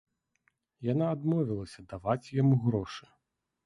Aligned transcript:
Яна 0.91 1.05
адмовілася 1.17 1.87
даваць 1.95 2.21
яму 2.41 2.61
грошы. 2.69 3.05